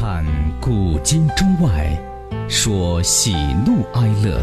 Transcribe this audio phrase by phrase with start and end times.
[0.00, 0.24] 看
[0.62, 1.94] 古今中外，
[2.48, 3.34] 说喜
[3.66, 4.42] 怒哀乐，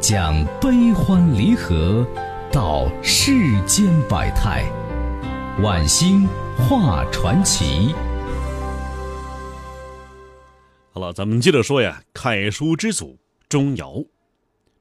[0.00, 2.04] 讲悲欢离合，
[2.50, 3.30] 道世
[3.66, 4.64] 间百态，
[5.62, 7.94] 晚星画传奇。
[10.90, 13.16] 好了，咱们接着说呀，楷书之祖
[13.48, 14.04] 钟繇。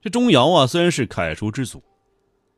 [0.02, 1.84] 这钟繇啊，虽然是楷书之祖，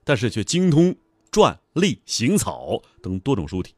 [0.05, 0.95] 但是却精通
[1.29, 3.75] 篆、隶、行草等多种书体。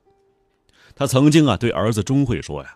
[0.96, 2.76] 他曾经啊，对儿子钟会说呀：“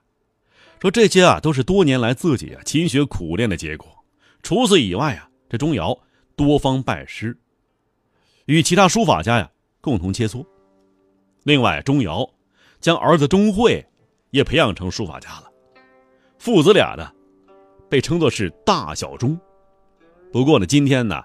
[0.82, 3.88] 说这些啊，都是多年来自己啊勤学苦练的结果。
[4.42, 6.00] 除此以外啊，这钟繇
[6.36, 7.38] 多方拜师，
[8.46, 9.48] 与其他书法家呀
[9.80, 10.44] 共同切磋。
[11.44, 12.28] 另外，钟繇
[12.80, 13.86] 将儿子钟会
[14.32, 15.52] 也培养成书法家了。
[16.40, 17.08] 父子俩呢，
[17.88, 19.40] 被称作是大小钟。”
[20.34, 21.24] 不过呢，今天呢，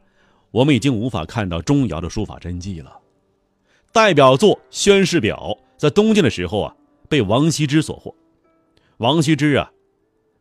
[0.50, 2.94] 我们已经无法看到钟繇的书法真迹了。
[3.90, 6.76] 代表作《宣示表》在东晋的时候啊，
[7.08, 8.14] 被王羲之所获。
[8.98, 9.70] 王羲之啊，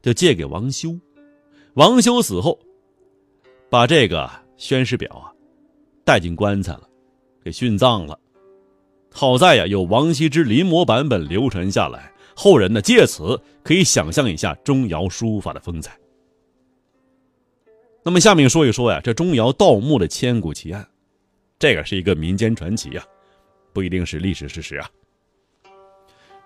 [0.02, 0.98] 就借给王修。
[1.74, 2.58] 王修死后，
[3.70, 4.26] 把这个
[4.56, 5.32] 《宣示表》啊，
[6.06, 6.90] 带进棺材了，
[7.44, 8.18] 给殉葬了。
[9.12, 16.00] 好在呀，有王羲之临摹版本流传下来，后人呢借此可以想象一下钟繇书法的风采。
[18.04, 20.88] 那么下面说一说呀，这钟繇盗墓的千古奇案，
[21.60, 23.04] 这个是一个民间传奇呀，
[23.74, 24.90] 不一定是历史事实啊。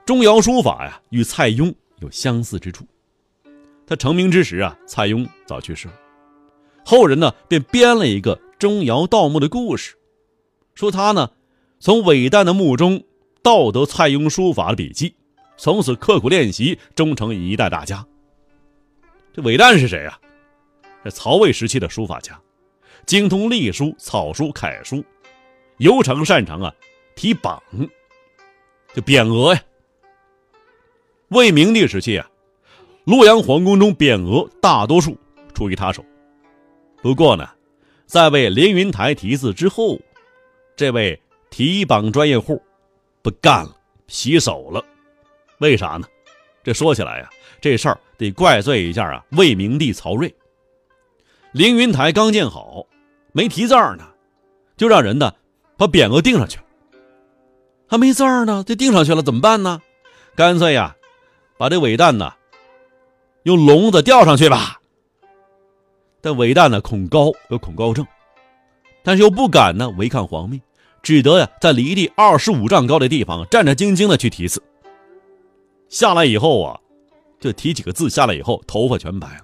[0.06, 1.72] 钟繇书法呀，与蔡邕
[2.02, 2.86] 有相似之处。
[3.86, 5.94] 他成名之时啊，蔡邕早去世了，
[6.86, 9.96] 后人呢便编了一个钟繇盗墓的故事，
[10.76, 11.32] 说他呢
[11.80, 13.04] 从韦诞的墓中
[13.42, 15.16] 盗得蔡邕书法的笔记，
[15.58, 18.06] 从此刻苦练习，终成一代大家。
[19.34, 20.20] 这韦诞是谁呀？
[21.04, 22.40] 这曹魏时期的书法家，
[23.06, 25.04] 精通隶书、草书、楷书，
[25.78, 26.72] 尤常擅长啊
[27.16, 27.60] 题榜，
[28.94, 29.62] 就匾额呀。
[31.30, 32.28] 魏明帝时期啊，
[33.06, 35.16] 洛阳皇宫中匾额大多数
[35.54, 36.04] 出于他手。
[37.04, 37.48] 不过呢，
[38.08, 40.00] 在为凌云台题字之后，
[40.76, 41.22] 这位
[41.52, 42.60] 题榜专业户
[43.22, 43.76] 不干了，
[44.08, 44.84] 洗手了。
[45.60, 46.08] 为啥呢？
[46.64, 47.30] 这说起来呀，
[47.62, 50.34] 这事儿得怪罪一下啊魏明帝曹睿。
[51.52, 52.88] 凌云台刚建好，
[53.34, 54.10] 没题字呢，
[54.76, 55.32] 就让人呢
[55.78, 56.60] 把匾额钉上去。
[57.88, 59.80] 还没字呢，就钉上去了，怎么办呢？
[60.36, 60.96] 干脆呀，
[61.60, 62.32] 把这韦诞呢
[63.44, 64.80] 用笼子吊上去吧。
[66.22, 68.08] 但韦诞呢恐高，有恐高症，
[69.04, 70.62] 但是又不敢呢违抗皇命，
[71.04, 74.64] 只得呀在离地二十五丈高的地方战战兢兢的去题字。
[75.90, 76.80] 下来以后啊，
[77.42, 79.42] 就提几个字，下来以后头发全白了，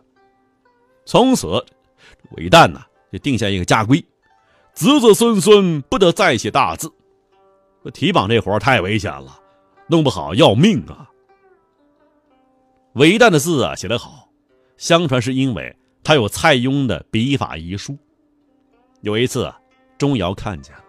[1.05, 1.63] 从此。
[2.37, 4.03] 韦诞呢，就定下一个家规：
[4.73, 6.89] 子子孙孙不得再写大字。
[7.93, 9.37] 提榜这活太危险了，
[9.87, 11.09] 弄不好要命啊。
[12.95, 14.29] 韦诞的字啊写得好，
[14.77, 17.97] 相传是因为他有蔡邕的笔法遗书。
[19.01, 19.59] 有一次啊，
[19.97, 20.83] 钟繇看见了，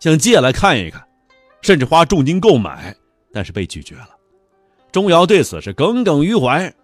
[0.00, 1.06] 想借来看一看，
[1.60, 2.96] 甚至花重金购买，
[3.30, 4.08] 但是被拒绝了。
[4.90, 6.74] 钟繇对此是耿耿于怀。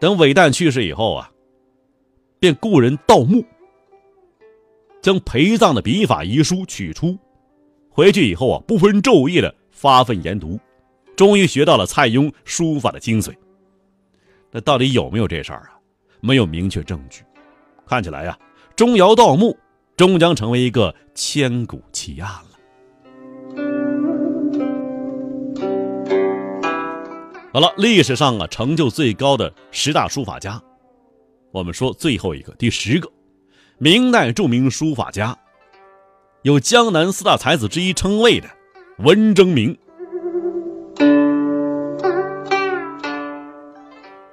[0.00, 1.30] 等韦诞去世以后啊。
[2.40, 3.44] 便雇人盗墓，
[5.02, 7.18] 将陪葬的笔法遗书取出，
[7.90, 10.56] 回去以后啊，不分昼夜的发奋研读，
[11.18, 13.34] 终于学到了蔡邕书法的精髓。
[14.52, 15.74] 那到底有没有这事儿啊？
[16.20, 17.24] 没有明确证据。
[17.84, 18.38] 看起来呀，
[18.76, 19.58] 钟繇盗墓
[19.96, 22.44] 终将成为一个千古奇案了。
[27.52, 30.62] 好了，历史上啊成就最高的十大书法家。
[31.50, 33.10] 我们说最后一个，第十个，
[33.78, 35.36] 明代著名书法家，
[36.42, 38.48] 有江南四大才子之一称谓的
[38.98, 39.76] 文征明。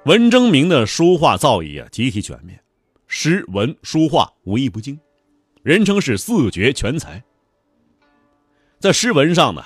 [0.06, 2.56] 文征明的书画造诣啊极其全面，
[3.08, 4.96] 诗文书画无一不精，
[5.64, 7.20] 人称是四绝全才。
[8.78, 9.64] 在诗文上呢，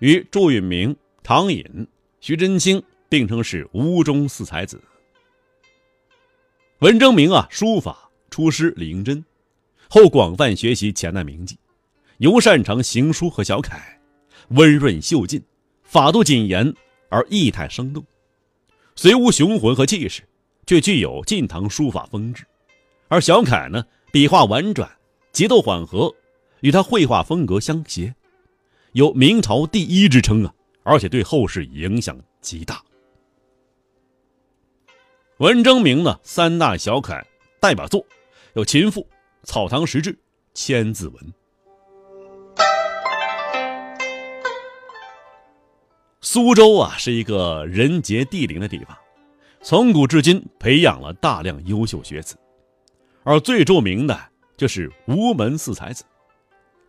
[0.00, 1.86] 与祝允明、唐寅、
[2.18, 4.82] 徐祯卿并称是吴中四才子。
[6.80, 9.24] 文征明啊，书法出师李应珍，
[9.88, 11.56] 后广泛学习前代名迹，
[12.16, 13.80] 尤擅长行书和小楷，
[14.48, 15.40] 温润秀劲，
[15.84, 16.74] 法度谨严
[17.08, 18.04] 而意态生动，
[19.00, 20.24] 虽无雄浑和气势，
[20.66, 22.44] 却具有晋唐书法风致。
[23.06, 24.90] 而小楷呢，笔画婉转，
[25.30, 26.12] 节奏缓和，
[26.62, 28.12] 与他绘画风格相协，
[28.94, 30.52] 有明朝第一之称啊，
[30.82, 32.82] 而且对后世影响极大。
[35.36, 37.24] 文征明呢，三大小楷
[37.60, 38.04] 代表作
[38.54, 39.02] 有《秦赋》
[39.44, 40.12] 《草堂十志》
[40.54, 41.24] 《千字文》。
[46.30, 48.94] 苏州啊，是一个人杰地灵的地方，
[49.62, 52.36] 从古至今培养了大量优秀学子，
[53.24, 54.14] 而最著名的
[54.54, 56.04] 就是吴门四才子。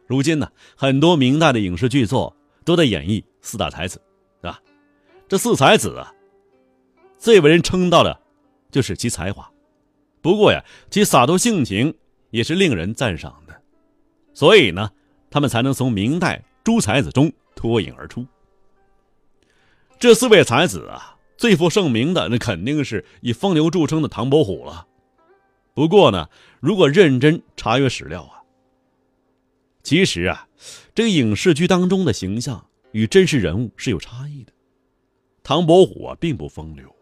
[0.08, 4.02] 如今呢，很多明代的影视剧作都在演绎四大才子，
[4.42, 4.60] 啊，
[5.30, 6.14] 这四才子啊，
[7.18, 8.20] 最为人称道的，
[8.70, 9.50] 就是其才华。
[10.22, 11.96] 不过呀，其洒脱性情
[12.32, 13.56] 也是令人赞赏的，
[14.34, 14.92] 所以呢，
[15.32, 18.28] 他们才能从明代诸才子中脱颖而出。
[20.00, 24.88] 这四位才子啊，最负盛名的那肯定是以风流著称的唐伯虎了。
[25.74, 26.30] 不过呢，
[26.62, 28.40] 如果认真查阅史料啊，
[29.84, 30.48] 其实啊，
[30.96, 34.54] 这个影视剧当中的形象与真实人物是有差异的。
[35.44, 36.96] 唐伯虎啊，并不风流。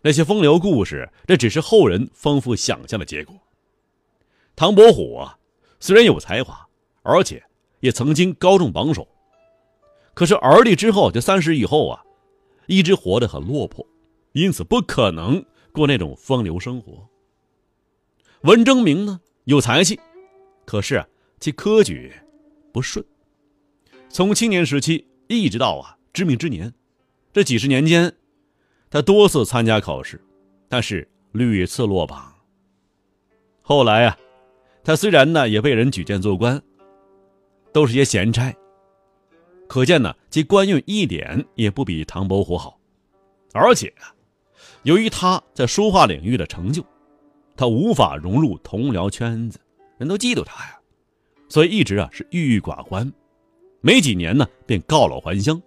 [0.00, 3.34] 那些风流故事，这只是后人丰富想象的结果。
[4.54, 5.36] 唐伯虎啊，
[5.80, 6.64] 虽然有才华，
[7.02, 7.42] 而且
[7.80, 9.08] 也曾经高中榜首，
[10.14, 12.04] 可是而立之后，就三十以后啊，
[12.74, 13.86] 一直活得很落魄，
[14.32, 17.06] 因此不可能过那种风流生活。
[18.44, 20.00] 文征明呢，有才气，
[20.64, 21.06] 可是啊，
[21.38, 22.10] 其科举
[22.72, 23.04] 不顺。
[24.08, 26.72] 从青年时期一直到啊知命之年，
[27.30, 28.10] 这几十年间。
[28.88, 30.18] 他多次参加考试，
[30.68, 32.34] 但是屡次落榜。
[33.60, 34.18] 后来啊，
[34.82, 36.62] 他虽然呢也被人举荐做官，
[37.70, 38.54] 都是些闲差。
[39.72, 42.78] 可见呢，其官运一点也不比唐伯虎好。
[43.54, 44.12] 而且啊，
[44.82, 46.84] 由于他在书画领域的成就，
[47.56, 49.58] 他无法融入同僚圈子，
[49.96, 50.78] 人都嫉妒他呀，
[51.48, 53.10] 所以一直啊是郁郁寡欢。
[53.80, 55.58] 没几年呢，便告老还乡。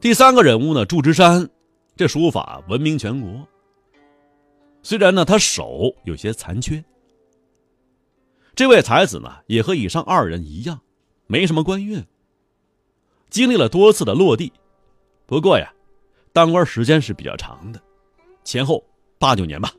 [0.00, 1.50] 第三个人物呢，祝枝山，
[1.96, 3.44] 这书法闻名全国。
[4.80, 6.84] 虽然呢，他手有些残缺。
[8.58, 10.80] 这位才子呢，也和以上二人一样，
[11.28, 12.04] 没什么官运。
[13.30, 14.52] 经历了多次的落地，
[15.26, 15.72] 不过呀，
[16.32, 17.80] 当官时间是比较长的，
[18.42, 18.84] 前后
[19.16, 19.72] 八九年吧。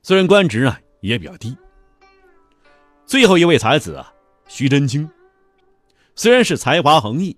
[0.00, 1.56] 虽然官职呢也比较低。
[3.04, 4.14] 最后一位才子啊，
[4.46, 5.10] 徐真卿，
[6.14, 7.36] 虽然是才华横溢。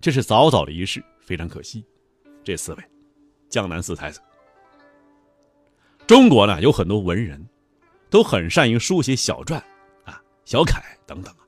[0.00, 1.84] 这是早早离世，非常可惜。
[2.42, 2.82] 这四位，
[3.50, 4.18] 江南四才子。
[6.06, 7.46] 中国呢有很多文人，
[8.10, 9.62] 都很善于书写小传
[10.04, 11.44] 啊、小楷等等啊，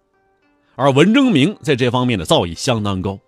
[0.77, 3.19] 而文征明在这方面的造诣相当高。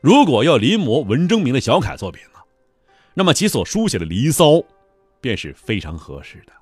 [0.00, 2.40] 如果要临摹文征明的小楷作品呢，
[3.14, 4.52] 那么其所书写的《离骚》，
[5.20, 6.52] 便是非常合适的。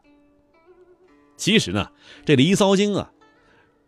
[1.37, 1.91] 其实呢，
[2.25, 3.11] 这《离骚经》啊，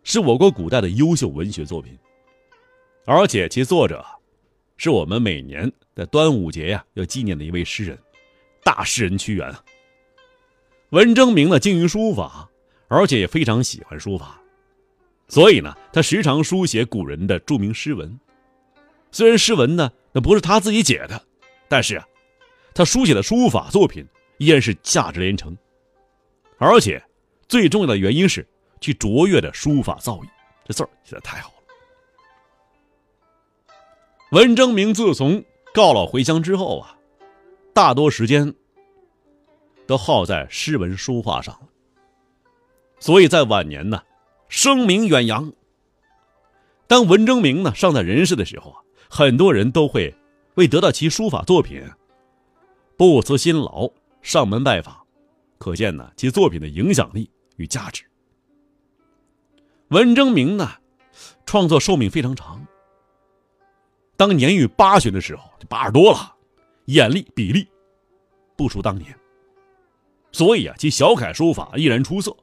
[0.03, 1.97] 是我国古代的优秀文学作品。
[3.05, 4.03] 而且其作者，
[4.77, 7.97] 是我们每年的端午节呀要纪念的一位诗人，
[8.63, 9.55] 大诗人屈原。
[10.95, 12.49] 文征明呢精于书法，
[12.87, 14.41] 而且也非常喜欢书法，
[15.27, 18.17] 所以呢他时常书写古人的著名诗文。
[19.11, 21.21] 虽然诗文呢那不是他自己写的，
[21.67, 22.07] 但是啊，
[22.73, 24.07] 他书写的书法作品
[24.37, 25.53] 依然是价值连城。
[26.59, 27.03] 而且
[27.49, 28.47] 最重要的原因是
[28.79, 30.29] 其卓越的书法造诣，
[30.63, 31.55] 这字儿写的太好了。
[34.31, 35.43] 文征明自从
[35.73, 36.95] 告老回乡之后啊，
[37.73, 38.55] 大多时间
[39.85, 41.67] 都耗在诗文书画上了。
[42.99, 44.01] 所以在晚年呢，
[44.49, 45.51] 声名远扬。
[46.87, 50.15] 当文征明呢尚在人世的时候啊，很多人都会
[50.55, 51.83] 为得到其书法作品
[52.95, 54.95] 不辞辛劳上门拜访，
[55.57, 58.03] 可见呢其作品的影响力与价值。
[59.89, 60.71] 文征明呢，
[61.45, 62.65] 创作寿命非常长。
[64.17, 66.35] 当年逾八旬的时候，就八十多了，
[66.85, 67.67] 眼力笔力
[68.55, 69.13] 不输当年。
[70.35, 72.29] 所以啊，其小楷书法依然出色，《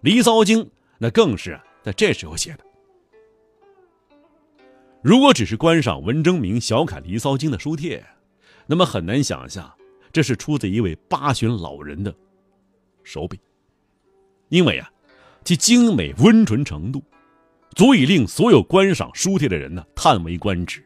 [0.00, 0.64] 离骚经》
[0.98, 2.64] 那更是在这时候写的。
[5.00, 8.04] 如果只是观赏文征明小楷《离骚经》的书帖，
[8.66, 9.72] 那么很难想象
[10.10, 12.12] 这是出自一位八旬老人的
[13.04, 13.38] 手笔，
[14.48, 14.90] 因为啊，
[15.44, 17.00] 其精美温纯程度，
[17.76, 20.84] 足以令所有观赏书帖的人呢叹为观止。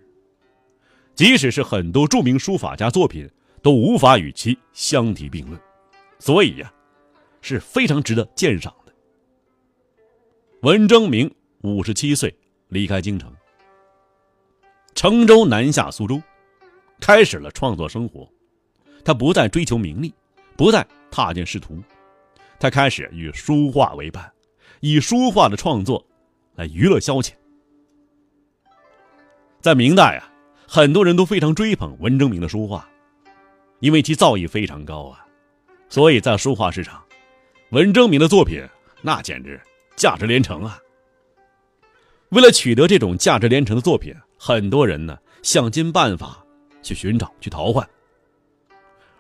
[1.14, 3.26] 即使是很多著名书法家作品，
[3.62, 5.58] 都无法与其相提并论，
[6.18, 6.73] 所以呀，
[7.40, 8.92] 是非常值得鉴赏的。
[10.62, 12.35] 文征明五十七岁
[12.68, 13.33] 离开京城，
[14.94, 16.21] 乘舟南下苏州，
[17.00, 18.28] 开始了创作生活。
[19.04, 20.12] 他不再追求名利，
[20.56, 21.83] 不再踏进仕途，
[22.59, 24.33] 他开始与书画为伴，
[24.80, 26.04] 以书画的创作
[26.54, 27.33] 来娱乐消遣。
[29.61, 30.30] 在明代啊。
[30.66, 32.88] 很多人都非常追捧文征明的书画，
[33.80, 35.24] 因为其造诣非常高啊，
[35.88, 37.02] 所以在书画市场，
[37.70, 38.62] 文征明的作品
[39.02, 39.60] 那简直
[39.96, 40.78] 价值连城啊。
[42.30, 46.44] 为了取得这种价值连城的作品，很多人呢想尽办法
[46.82, 47.88] 去寻找、去淘换，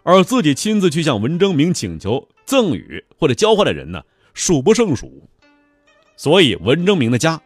[0.02, 4.02] 而自己亲自去向文征明请求赠与或者交换的人呢
[4.32, 5.28] 数不胜数，
[6.16, 7.40] 所以文征明的家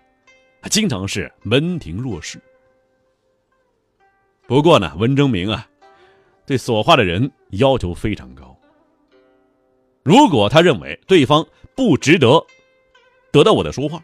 [0.71, 2.41] 经常是门庭若市。
[4.47, 5.69] 不过呢，文征明啊，
[6.47, 8.58] 对所画的人要求非常高。
[10.09, 11.47] 如果他认为对方
[11.77, 12.43] 不值得
[13.31, 14.03] 得到我的书画，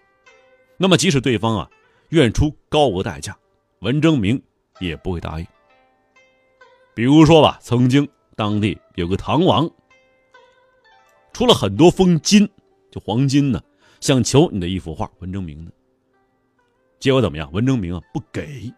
[0.76, 1.70] 那么即使对方啊
[2.10, 3.34] 愿出高额代价，
[3.78, 4.38] 文征明
[4.80, 5.46] 也不会答应。
[6.94, 8.06] 比如说吧，曾经
[8.36, 9.66] 当地有个唐王，
[11.32, 12.46] 出了很多封金，
[12.90, 13.58] 就黄金呢，
[13.98, 15.72] 想求你的一幅画，文征明的。
[17.00, 17.50] 结果怎么样？
[17.50, 18.70] 文征明啊不给。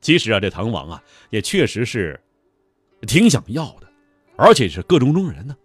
[0.00, 2.20] 其实啊，这唐王啊也确实是
[3.02, 3.88] 挺想要的，
[4.36, 5.56] 而且是个中中人呢，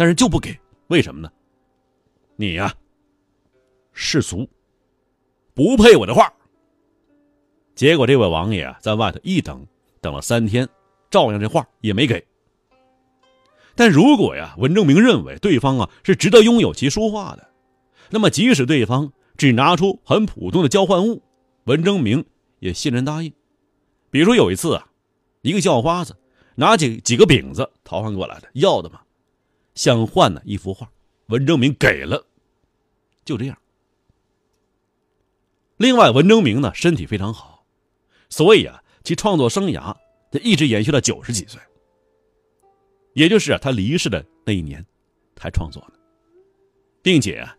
[0.00, 1.30] 但是就不给，为什么呢？
[2.36, 2.74] 你呀
[3.92, 4.48] 世俗，
[5.52, 6.32] 不配我的画。
[7.74, 9.62] 结果这位王爷啊在外头一等，
[10.00, 10.66] 等了三天，
[11.10, 12.26] 照样这画也没给。
[13.74, 17.46] 但如果呀文征明认为对方啊是值得拥有其书画的，
[18.08, 21.22] 那么即使对方只拿出很普通的交换物，
[21.64, 22.24] 文征明
[22.60, 23.30] 也欣然答应。
[24.10, 24.88] 比如说有一次啊，
[25.42, 26.16] 一个叫花子
[26.54, 29.02] 拿几几个饼子逃换过来的，要的嘛，
[29.80, 30.92] 想换呢一幅画，
[31.28, 32.22] 文征明给了，
[33.24, 33.56] 就这样。
[35.78, 37.64] 另外，文征明呢身体非常好，
[38.28, 39.96] 所以啊，其创作生涯
[40.30, 41.58] 他一直延续到九十几岁，
[43.14, 44.84] 也就是啊他离世的那一年
[45.34, 45.98] 才创作的，
[47.00, 47.56] 并且啊，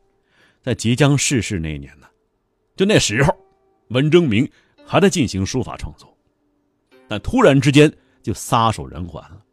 [0.61, 2.07] 在即将逝世那一年呢，
[2.75, 3.35] 就那时候，
[3.87, 4.47] 文征明
[4.85, 6.15] 还在进行书法创作。
[7.07, 9.43] 但突然之间就撒手人寰了。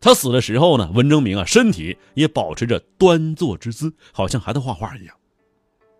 [0.00, 5.14] 他死的时候呢，文征明啊，身体也保持着端坐之姿，好像还在画画一样。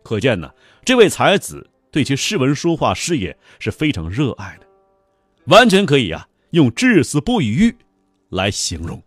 [0.03, 0.51] 可见呢，
[0.85, 4.67] 这位才子对其诗文书画事业是非常热爱的，
[5.45, 7.77] 完全可以啊用至死不渝
[8.31, 9.03] 来形容。